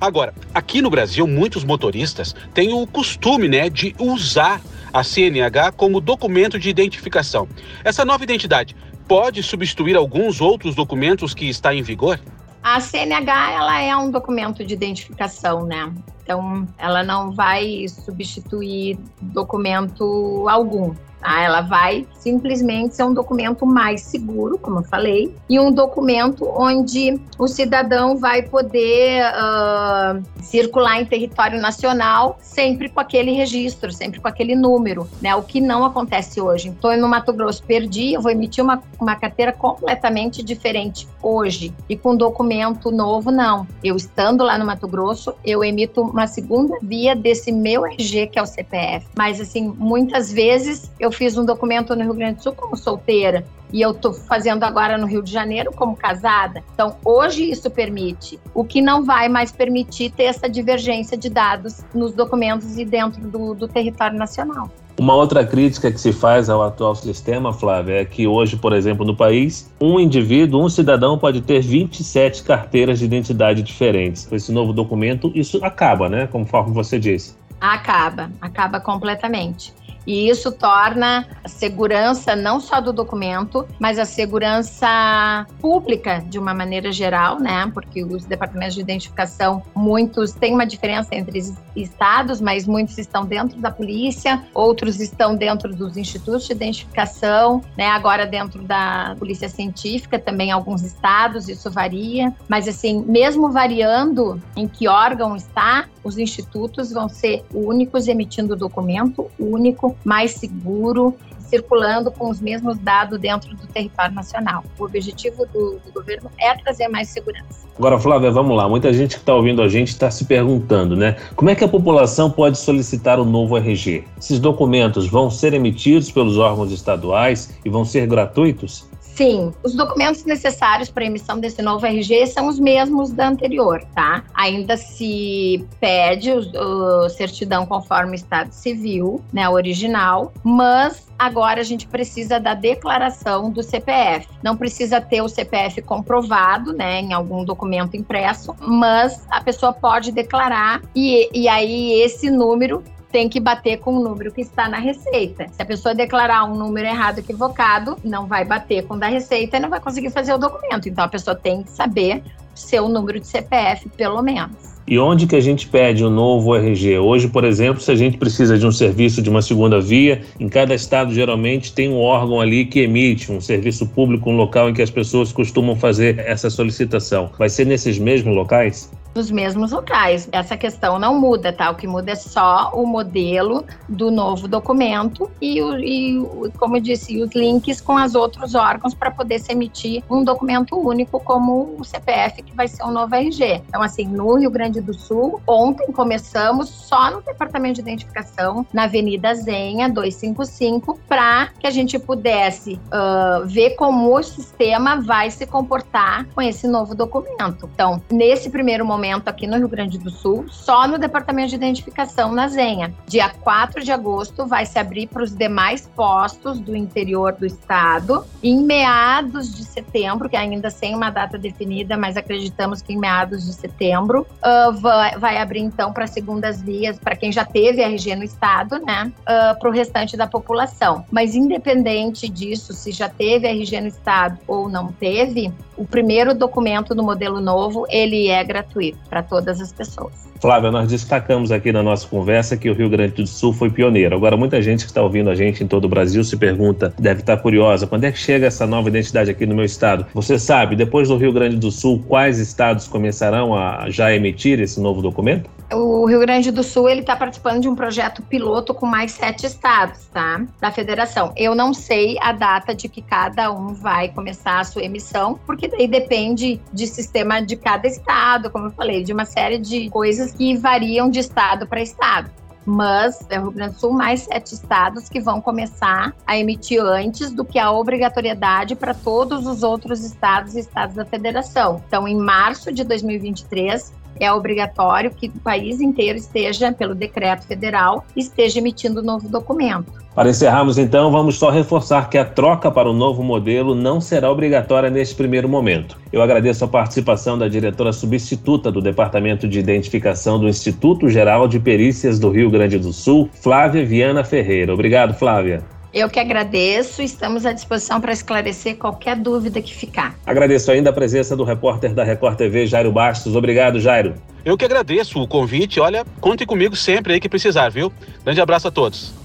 Agora, 0.03 0.33
aqui 0.53 0.81
no 0.81 0.89
Brasil, 0.89 1.25
muitos 1.25 1.63
motoristas 1.63 2.36
têm 2.53 2.74
o 2.74 2.86
costume 2.86 3.48
né, 3.48 3.69
de 3.69 3.95
usar 3.98 4.60
a 4.91 5.01
CNH 5.01 5.72
como 5.77 6.01
documento 6.01 6.60
de 6.60 6.69
identificação. 6.69 7.48
Essa 7.86 8.03
nova 8.03 8.22
identidade 8.22 8.75
pode 9.07 9.41
substituir 9.41 9.95
alguns 9.95 10.41
outros 10.41 10.75
documentos 10.75 11.33
que 11.33 11.48
está 11.48 11.74
em 11.74 11.81
vigor? 11.81 12.19
A 12.62 12.81
CNH 12.81 13.51
ela 13.53 13.81
é 13.81 13.95
um 13.95 14.12
documento 14.12 14.65
de 14.65 14.74
identificação, 14.74 15.65
né? 15.65 15.89
Então, 16.22 16.67
ela 16.77 17.01
não 17.01 17.31
vai 17.31 17.86
substituir 17.88 19.00
documento 19.22 20.45
algum. 20.50 20.93
Tá? 21.23 21.41
Ela 21.41 21.61
vai 21.61 22.05
simplesmente 22.19 22.95
ser 22.95 23.03
um 23.03 23.13
documento 23.13 23.65
mais 23.65 24.01
seguro, 24.01 24.57
como 24.57 24.79
eu 24.79 24.83
falei, 24.83 25.33
e 25.49 25.59
um 25.59 25.71
documento 25.71 26.45
onde 26.45 27.19
o 27.39 27.47
cidadão 27.47 28.17
vai 28.17 28.41
poder 28.41 29.23
uh, 29.31 30.21
circular 30.41 31.01
em 31.01 31.05
território 31.05 31.59
nacional 31.61 32.37
sempre 32.41 32.89
com 32.89 32.99
aquele 32.99 33.31
registro, 33.31 33.91
sempre 33.91 34.19
com 34.19 34.27
aquele 34.27 34.55
número, 34.55 35.07
né? 35.21 35.33
O 35.35 35.41
que 35.41 35.61
não 35.61 35.85
acontece 35.85 36.41
hoje. 36.41 36.69
Estou 36.69 36.95
no 36.97 37.07
Mato 37.07 37.31
Grosso, 37.31 37.63
perdi, 37.63 38.13
eu 38.13 38.21
vou 38.21 38.31
emitir 38.31 38.63
uma, 38.63 38.83
uma 38.99 39.15
carteira 39.15 39.53
completamente 39.53 40.43
diferente 40.43 41.07
hoje 41.21 41.73
e 41.87 41.95
com 41.95 42.15
documento 42.15 42.91
novo, 42.91 43.31
não. 43.31 43.65
Eu 43.83 43.95
estando 43.95 44.43
lá 44.43 44.57
no 44.57 44.65
Mato 44.65 44.87
Grosso, 44.87 45.33
eu 45.43 45.63
emito 45.63 46.01
uma 46.01 46.27
segunda 46.27 46.77
via 46.81 47.15
desse 47.15 47.51
meu 47.51 47.85
RG, 47.85 48.27
que 48.27 48.37
é 48.37 48.41
o 48.41 48.45
CPF. 48.45 49.07
Mas, 49.17 49.39
assim, 49.39 49.73
muitas 49.77 50.31
vezes 50.31 50.91
eu 50.99 51.12
fiz 51.13 51.38
um 51.38 51.46
documento 51.46 51.96
no 51.96 52.03
Rio 52.03 52.13
Grande 52.13 52.36
do 52.36 52.43
Sul 52.43 52.53
como 52.53 52.75
solteira 52.75 53.46
e 53.74 53.82
eu 53.82 53.89
estou 53.89 54.13
fazendo 54.13 54.63
agora 54.63 54.98
no 55.00 55.08
Rio 55.08 55.24
de 55.24 55.32
Janeiro 55.32 55.72
como 55.75 55.98
casada. 55.98 56.63
Então, 56.75 56.96
hoje 57.03 57.50
isso 57.50 57.72
permite. 57.72 58.39
O 58.53 58.63
que 58.63 58.82
não 58.82 59.03
vai 59.03 59.27
mais 59.27 59.51
permitir 59.51 60.12
ter 60.12 60.25
essa 60.25 60.48
divergência 60.48 61.17
de 61.17 61.27
dados 61.27 61.84
nos 61.93 62.13
documentos 62.13 62.77
e 62.77 62.86
dentro 62.86 63.27
do, 63.27 63.55
do 63.55 63.67
território 63.67 64.17
nacional. 64.17 64.70
Uma 65.00 65.15
outra 65.15 65.43
crítica 65.43 65.91
que 65.91 66.00
se 66.00 66.13
faz 66.13 66.51
ao 66.51 66.62
atual 66.62 66.93
sistema, 66.93 67.51
Flávia, 67.51 68.01
é 68.01 68.05
que 68.05 68.27
hoje, 68.27 68.55
por 68.55 68.74
exemplo, 68.74 69.03
no 69.03 69.15
país, 69.15 69.74
um 69.82 70.00
indivíduo, 70.00 70.63
um 70.63 70.70
cidadão 70.70 71.17
pode 71.17 71.41
ter 71.41 71.62
27 71.62 72.43
carteiras 72.43 73.00
de 73.00 73.05
identidade 73.05 73.63
diferentes. 73.63 74.27
Com 74.27 74.36
esse 74.36 74.51
novo 74.51 74.72
documento, 74.72 75.32
isso 75.34 75.60
acaba, 75.65 76.08
né? 76.08 76.27
Conforme 76.27 76.72
você 76.75 77.00
disse. 77.00 77.36
Acaba, 77.60 78.29
acaba 78.39 78.79
completamente. 78.79 79.74
E 80.05 80.29
isso 80.29 80.51
torna 80.51 81.27
a 81.43 81.48
segurança 81.48 82.36
não 82.36 82.60
só 82.60 82.81
do 82.81 82.91
documento, 82.91 83.65
mas 83.79 83.98
a 83.98 84.05
segurança 84.05 85.45
pública 85.60 86.24
de 86.27 86.38
uma 86.38 86.53
maneira 86.53 86.91
geral, 86.91 87.39
né? 87.39 87.69
Porque 87.74 88.03
os 88.03 88.25
departamentos 88.25 88.75
de 88.75 88.81
identificação, 88.81 89.63
muitos 89.75 90.33
têm 90.33 90.53
uma 90.53 90.65
diferença 90.65 91.10
entre 91.15 91.41
estados, 91.75 92.41
mas 92.41 92.67
muitos 92.67 92.98
estão 92.98 93.25
dentro 93.25 93.60
da 93.60 93.72
polícia, 93.72 94.43
outros 94.53 95.00
estão 95.00 95.36
dentro 95.36 95.74
dos 95.74 95.98
institutos 95.98 96.45
de 96.45 96.53
identificação, 96.53 97.62
né? 97.77 97.88
Agora 97.88 98.25
dentro 98.25 98.63
da 98.63 99.15
polícia 99.17 99.50
científica 99.50 100.19
também 100.19 100.51
alguns 100.51 100.83
estados, 100.83 101.48
isso 101.48 101.72
varia, 101.72 102.33
mas 102.48 102.67
assim, 102.67 103.03
mesmo 103.07 103.51
variando 103.51 104.41
em 104.55 104.67
que 104.67 104.88
órgão 104.88 105.36
está, 105.36 105.86
os 106.03 106.17
institutos 106.17 106.91
vão 106.91 107.07
ser 107.07 107.45
únicos 107.53 108.07
emitindo 108.07 108.55
documento 108.55 109.29
único, 109.39 109.92
mais 110.03 110.31
seguro, 110.31 111.15
circulando 111.53 112.12
com 112.12 112.29
os 112.29 112.41
mesmos 112.41 112.79
dados 112.79 113.19
dentro 113.19 113.55
do 113.55 113.67
território 113.67 114.15
nacional. 114.15 114.63
O 114.79 114.85
objetivo 114.85 115.45
do, 115.53 115.79
do 115.85 115.91
governo 115.93 116.31
é 116.39 116.55
trazer 116.55 116.88
mais 116.88 117.09
segurança. 117.09 117.67
Agora, 117.77 118.00
Flávia, 118.00 118.31
vamos 118.31 118.57
lá. 118.57 118.67
Muita 118.67 118.91
gente 118.91 119.15
que 119.15 119.21
está 119.21 119.35
ouvindo 119.35 119.62
a 119.62 119.67
gente 119.67 119.89
está 119.89 120.09
se 120.09 120.25
perguntando, 120.25 120.95
né? 120.95 121.15
Como 121.35 121.50
é 121.50 121.55
que 121.55 121.63
a 121.63 121.67
população 121.67 122.29
pode 122.29 122.57
solicitar 122.57 123.19
o 123.19 123.25
novo 123.25 123.55
RG? 123.57 124.03
Esses 124.19 124.39
documentos 124.39 125.07
vão 125.07 125.29
ser 125.29 125.53
emitidos 125.53 126.12
pelos 126.12 126.38
órgãos 126.38 126.71
estaduais 126.71 127.55
e 127.63 127.69
vão 127.69 127.85
ser 127.85 128.07
gratuitos? 128.07 128.88
Sim, 129.15 129.53
os 129.63 129.75
documentos 129.75 130.25
necessários 130.25 130.89
para 130.89 131.05
emissão 131.05 131.39
desse 131.39 131.62
novo 131.62 131.86
RG 131.86 132.25
são 132.27 132.48
os 132.48 132.60
mesmos 132.60 133.12
da 133.12 133.27
anterior, 133.27 133.84
tá? 133.93 134.24
Ainda 134.34 134.75
se 134.75 135.63
pede 135.79 136.32
o, 136.32 136.39
o 136.39 137.10
certidão 137.10 137.63
conforme 137.63 138.13
o 138.13 138.15
Estado 138.15 138.51
Civil, 138.51 139.24
né, 139.32 139.48
original, 139.48 140.34
mas 140.43 141.08
agora 141.17 141.62
a 141.62 141.63
gente 141.63 141.88
precisa 141.88 142.39
da 142.39 142.55
declaração 142.55 143.51
do 143.51 143.62
CPF. 143.62 144.27
Não 144.41 144.58
precisa 144.58 145.00
ter 145.00 145.22
o 145.22 145.29
CPF 145.29 145.79
comprovado, 145.84 146.74
né, 146.74 147.00
em 147.00 147.13
algum 147.13 147.46
documento 147.46 147.96
impresso, 147.96 148.55
mas 148.60 149.24
a 149.29 149.41
pessoa 149.41 149.72
pode 149.72 150.12
declarar 150.12 150.82
e, 150.96 151.29
e 151.32 151.48
aí 151.48 152.01
esse 152.01 152.32
número 152.32 152.84
tem 153.13 153.29
que 153.29 153.39
bater 153.39 153.77
com 153.77 153.93
o 153.96 154.03
número 154.03 154.32
que 154.32 154.41
está 154.41 154.67
na 154.67 154.79
receita. 154.79 155.46
Se 155.51 155.62
a 155.62 155.65
pessoa 155.65 155.93
declarar 155.93 156.46
um 156.46 156.55
número 156.55 156.88
errado, 156.88 157.20
equivocado, 157.20 157.96
não 158.03 158.25
vai 158.25 158.43
bater 158.43 158.84
com 158.88 158.96
o 158.96 159.00
da 159.00 159.08
receita 159.08 159.58
e 159.58 159.60
não 159.60 159.70
vai 159.70 159.79
conseguir 159.79 160.10
fazer 160.10 160.34
o 160.34 160.38
documento. 160.39 160.89
Então 160.89 161.03
a 161.03 161.08
pessoa 161.08 161.36
tem 161.36 161.62
que 161.62 161.70
saber 161.70 162.24
o 162.55 162.58
seu 162.58 162.89
número 162.89 163.20
de 163.20 163.27
CPF, 163.27 163.88
pelo 163.89 164.20
menos. 164.24 164.74
E 164.88 164.98
onde 164.98 165.27
que 165.27 165.36
a 165.36 165.39
gente 165.39 165.67
pede 165.67 166.03
o 166.03 166.08
um 166.08 166.10
novo 166.10 166.55
RG? 166.55 166.98
Hoje, 166.98 167.27
por 167.27 167.43
exemplo, 167.43 167.82
se 167.82 167.91
a 167.91 167.96
gente 167.96 168.17
precisa 168.17 168.58
de 168.58 168.65
um 168.65 168.72
serviço 168.72 169.22
de 169.22 169.29
uma 169.29 169.43
segunda 169.43 169.79
via, 169.79 170.24
em 170.39 170.50
cada 170.50 170.74
estado 170.74 171.13
geralmente 171.13 171.72
tem 171.72 171.89
um 171.89 172.00
órgão 172.00 172.41
ali 172.41 172.65
que 172.65 172.79
emite 172.82 173.32
um 173.32 173.39
serviço 173.39 173.86
público, 173.88 174.29
um 174.29 174.36
local 174.36 174.70
em 174.70 174.74
que 174.74 174.82
as 174.82 174.89
pessoas 174.89 175.32
costumam 175.32 175.75
fazer 175.75 176.17
essa 176.20 176.50
solicitação. 176.50 177.29
Vai 177.38 177.48
ser 177.48 177.65
nesses 177.65 178.00
mesmos 178.00 178.36
locais? 178.36 178.91
Nos 179.15 179.32
mesmos 179.32 179.72
locais. 179.72 180.27
Essa 180.32 180.58
questão 180.58 180.98
não 180.98 181.20
muda, 181.20 181.53
tá? 181.53 181.70
O 181.70 181.75
que 181.75 181.88
muda 181.88 182.12
é 182.12 182.15
só 182.15 182.72
o 182.74 182.86
modelo 182.86 183.65
do 183.88 184.12
novo 184.12 184.48
documento 184.48 185.29
e, 185.41 185.62
o, 185.62 185.77
e 185.77 186.51
como 186.58 186.77
eu 186.77 186.82
disse, 186.82 187.22
os 187.22 187.32
links 187.32 187.79
com 187.79 187.96
os 187.96 188.15
outros 188.15 188.55
órgãos 188.55 188.93
para 188.93 189.12
poder 189.12 189.39
se 189.39 189.51
emitir 189.51 190.03
um 190.10 190.24
documento 190.24 190.75
único 190.77 191.20
como 191.20 191.75
o 191.79 191.84
CPF, 191.84 192.41
que 192.41 192.55
vai 192.55 192.67
ser 192.67 192.84
um 192.84 192.91
novo 192.91 193.13
RG. 193.15 193.62
Então, 193.67 193.82
assim, 193.82 194.05
no 194.05 194.38
Rio 194.38 194.50
Grande 194.50 194.82
do 194.82 194.93
Sul, 194.93 195.41
ontem 195.48 195.91
começamos 195.91 196.70
só 196.70 197.12
no 197.12 197.22
Departamento 197.22 197.75
de 197.75 197.82
Identificação, 197.82 198.65
na 198.74 198.84
Avenida 198.84 199.34
Zenha 199.36 199.89
255, 199.89 201.00
para 201.08 201.50
que 201.60 201.67
a 201.67 201.72
gente 201.72 202.00
pudesse 202.00 202.79
uh, 202.88 203.46
ver 203.46 203.72
como 203.72 204.15
o 204.15 204.24
sistema 204.24 205.01
vai 205.01 205.29
se 205.29 205.46
comportar 205.46 206.25
com 206.34 206.41
esse 206.41 206.67
novo 206.67 206.96
documento. 206.96 207.70
Então, 207.74 208.01
nesse 208.12 208.50
primeiro 208.50 208.86
momento, 208.86 209.02
momento 209.03 209.27
aqui 209.27 209.45
no 209.45 209.57
Rio 209.57 209.67
Grande 209.67 209.98
do 209.98 210.10
Sul, 210.10 210.45
só 210.50 210.88
no 210.88 210.98
Departamento 210.98 211.50
de 211.50 211.55
Identificação 211.55 212.31
na 212.31 212.48
Zenha. 212.48 212.93
Dia 213.05 213.29
4 213.29 213.83
de 213.83 213.91
agosto 213.91 214.45
vai 214.45 214.65
se 214.65 214.79
abrir 214.79 215.07
para 215.07 215.22
os 215.22 215.36
demais 215.36 215.89
postos 215.93 216.57
do 216.57 216.74
interior 216.74 217.33
do 217.33 217.45
estado. 217.45 218.25
Em 218.41 218.63
meados 218.63 219.53
de 219.53 219.65
setembro, 219.65 220.29
que 220.29 220.38
ainda 220.38 220.69
sem 220.69 220.95
uma 220.95 221.10
data 221.10 221.38
definida, 221.38 221.98
mas 221.98 222.15
acreditamos 222.15 222.81
que 222.81 222.93
em 222.93 222.98
meados 222.98 223.45
de 223.45 223.51
setembro, 223.51 224.25
uh, 224.39 224.72
vai, 224.79 225.17
vai, 225.17 225.38
abrir 225.38 225.60
então 225.60 225.91
para 225.91 226.07
segundas 226.07 226.62
vias, 226.62 226.98
para 226.98 227.17
quem 227.17 227.29
já 227.29 227.43
teve 227.43 227.81
RG 227.81 228.15
no 228.15 228.24
estado, 228.24 228.79
né? 228.79 229.12
Uh, 229.22 229.60
para 229.60 229.69
o 229.69 229.72
restante 229.72 230.15
da 230.15 230.27
população. 230.27 231.05
Mas 231.12 231.36
independente 231.36 232.29
disso, 232.29 232.72
se 232.72 232.91
já 232.91 233.10
teve 233.10 233.48
RG 233.48 233.81
no 233.81 233.88
estado 233.88 234.38
ou 234.48 234.69
não 234.69 234.93
teve, 234.93 235.51
o 235.75 235.86
primeiro 235.86 236.33
documento 236.33 236.95
do 236.95 237.03
modelo 237.03 237.41
novo, 237.41 237.86
ele 237.89 238.27
é 238.27 238.43
gratuito 238.43 238.92
para 239.09 239.23
todas 239.23 239.62
as 239.62 239.71
pessoas. 239.71 240.13
Flávia, 240.39 240.71
nós 240.71 240.89
destacamos 240.89 241.51
aqui 241.51 241.71
na 241.71 241.81
nossa 241.81 242.07
conversa 242.07 242.57
que 242.57 242.69
o 242.69 242.73
Rio 242.73 242.89
Grande 242.89 243.13
do 243.13 243.27
Sul 243.27 243.53
foi 243.53 243.69
pioneiro. 243.69 244.15
Agora, 244.15 244.35
muita 244.35 244.62
gente 244.62 244.83
que 244.83 244.91
está 244.91 245.01
ouvindo 245.01 245.29
a 245.29 245.35
gente 245.35 245.63
em 245.63 245.67
todo 245.67 245.85
o 245.85 245.89
Brasil 245.89 246.23
se 246.23 246.35
pergunta, 246.35 246.93
deve 247.00 247.21
estar 247.21 247.38
curiosa, 247.38 247.88
quando 247.88 248.03
é 248.03 248.12
que 248.12 248.19
chega 248.19 248.47
essa 248.47 248.67
nova 248.67 248.89
identidade 248.89 249.31
aqui 249.31 249.45
no 249.45 249.55
meu 249.55 249.65
estado? 249.65 250.05
Você 250.13 250.38
sabe, 250.38 250.75
depois 250.75 251.07
do 251.07 251.17
Rio 251.17 251.31
Grande 251.31 251.55
do 251.55 251.71
Sul, 251.71 252.03
quais 252.07 252.39
estados 252.39 252.88
começarão 252.88 253.55
a 253.55 253.89
já 253.89 254.13
emitir 254.13 254.59
esse 254.59 254.79
novo 254.79 255.01
documento? 255.01 255.50
o 255.75 256.05
Rio 256.05 256.19
Grande 256.19 256.51
do 256.51 256.63
Sul 256.63 256.89
ele 256.89 257.01
está 257.01 257.15
participando 257.15 257.62
de 257.62 257.67
um 257.67 257.75
projeto 257.75 258.21
piloto 258.21 258.73
com 258.73 258.85
mais 258.85 259.12
sete 259.12 259.45
estados, 259.45 260.05
tá? 260.07 260.45
Da 260.59 260.71
federação. 260.71 261.33
Eu 261.35 261.55
não 261.55 261.73
sei 261.73 262.17
a 262.21 262.31
data 262.31 262.75
de 262.75 262.88
que 262.88 263.01
cada 263.01 263.51
um 263.51 263.73
vai 263.73 264.09
começar 264.09 264.59
a 264.59 264.63
sua 264.63 264.83
emissão, 264.83 265.39
porque 265.45 265.67
daí 265.67 265.88
depende 265.88 266.59
de 266.71 266.88
sistema 266.88 267.41
de 267.41 267.55
cada 267.55 267.88
estado, 267.88 268.50
como 268.50 268.67
eu 268.67 268.71
falei, 268.83 269.01
de 269.01 269.13
uma 269.13 269.23
série 269.23 269.57
de 269.57 269.89
coisas 269.89 270.33
que 270.33 270.57
variam 270.57 271.09
de 271.09 271.19
estado 271.19 271.65
para 271.65 271.81
estado 271.81 272.29
mas 272.65 273.25
é 273.29 273.37
o 273.37 273.43
Rio 273.43 273.51
Grande 273.51 273.73
do 273.73 273.79
Sul 273.81 273.91
mais 273.91 274.21
sete 274.21 274.53
estados 274.53 275.09
que 275.09 275.19
vão 275.19 275.41
começar 275.41 276.15
a 276.25 276.37
emitir 276.37 276.81
antes 276.81 277.29
do 277.29 277.43
que 277.43 277.59
a 277.59 277.69
obrigatoriedade 277.69 278.73
para 278.73 278.93
todos 278.93 279.45
os 279.45 279.63
outros 279.63 280.01
estados 280.05 280.55
e 280.55 280.61
estados 280.61 280.95
da 280.95 281.03
federação. 281.03 281.83
Então, 281.85 282.07
em 282.07 282.15
março 282.15 282.71
de 282.71 282.85
2023, 282.85 283.91
é 284.17 284.31
obrigatório 284.31 285.11
que 285.11 285.27
o 285.27 285.39
país 285.41 285.81
inteiro 285.81 286.17
esteja, 286.17 286.71
pelo 286.71 286.95
decreto 286.95 287.45
federal, 287.45 288.05
esteja 288.15 288.59
emitindo 288.59 289.01
um 289.01 289.03
novo 289.03 289.27
documento. 289.27 290.02
Para 290.15 290.29
encerrarmos 290.29 290.77
então, 290.77 291.12
vamos 291.12 291.39
só 291.39 291.50
reforçar 291.50 292.08
que 292.08 292.20
a 292.20 292.25
troca 292.25 292.70
para 292.70 292.88
o 292.88 292.93
novo 292.93 293.24
modelo 293.24 293.74
não 293.74 294.00
será 294.00 294.29
obrigatória 294.29 294.89
neste 294.89 295.15
primeiro 295.15 295.50
momento. 295.50 295.98
Eu 296.12 296.22
agradeço 296.22 296.63
a 296.63 296.67
participação 296.67 297.36
da 297.36 297.48
diretora 297.48 297.91
substituta 297.91 298.72
do 298.72 298.79
Departamento 298.79 299.48
de 299.48 299.60
Identificação 299.60 300.39
do 300.39 300.48
Instituto 300.48 301.10
Geral 301.10 301.48
de 301.48 301.60
Perícias 301.60 302.20
do 302.20 302.29
Rio 302.29 302.51
Grande 302.51 302.77
do 302.77 302.93
Sul, 302.93 303.27
Flávia 303.41 303.84
Viana 303.84 304.24
Ferreira. 304.24 304.72
Obrigado, 304.72 305.15
Flávia. 305.15 305.63
Eu 305.91 306.08
que 306.10 306.20
agradeço, 306.20 307.01
estamos 307.01 307.43
à 307.43 307.51
disposição 307.51 308.00
para 308.00 308.12
esclarecer 308.12 308.77
qualquer 308.77 309.15
dúvida 309.15 309.62
que 309.62 309.74
ficar. 309.74 310.15
Agradeço 310.25 310.72
ainda 310.72 310.91
a 310.91 310.93
presença 310.93 311.36
do 311.36 311.43
repórter 311.43 311.93
da 311.93 312.03
Record 312.03 312.36
TV, 312.36 312.67
Jairo 312.67 312.91
Bastos. 312.91 313.36
Obrigado, 313.36 313.79
Jairo. 313.79 314.13
Eu 314.46 314.58
que 314.58 314.65
agradeço 314.65 315.20
o 315.20 315.27
convite. 315.27 315.79
Olha, 315.79 316.05
conte 316.20 316.46
comigo 316.46 316.75
sempre 316.75 317.13
aí 317.13 317.20
que 317.20 317.29
precisar, 317.29 317.70
viu? 317.70 317.91
Grande 318.24 318.41
abraço 318.41 318.67
a 318.67 318.72
todos. 318.72 319.22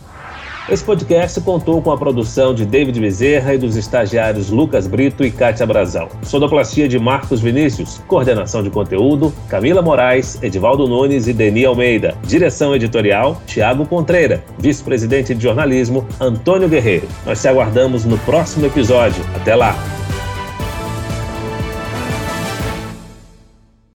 Esse 0.70 0.84
podcast 0.84 1.40
contou 1.40 1.80
com 1.80 1.90
a 1.90 1.96
produção 1.96 2.52
de 2.52 2.66
David 2.66 3.00
Bezerra 3.00 3.54
e 3.54 3.58
dos 3.58 3.74
estagiários 3.74 4.50
Lucas 4.50 4.86
Brito 4.86 5.24
e 5.24 5.30
Kátia 5.30 5.64
Brazão. 5.64 6.08
Sonoplastia 6.22 6.86
de 6.86 6.98
Marcos 6.98 7.40
Vinícius, 7.40 8.02
coordenação 8.06 8.62
de 8.62 8.68
conteúdo 8.68 9.32
Camila 9.48 9.80
Moraes, 9.80 10.38
Edivaldo 10.42 10.86
Nunes 10.86 11.26
e 11.26 11.32
Deni 11.32 11.64
Almeida. 11.64 12.14
Direção 12.22 12.76
editorial 12.76 13.40
Tiago 13.46 13.86
Contreira. 13.86 14.44
Vice-presidente 14.58 15.34
de 15.34 15.42
jornalismo 15.42 16.06
Antônio 16.20 16.68
Guerreiro. 16.68 17.08
Nós 17.24 17.40
te 17.40 17.48
aguardamos 17.48 18.04
no 18.04 18.18
próximo 18.18 18.66
episódio. 18.66 19.24
Até 19.34 19.54
lá! 19.54 19.74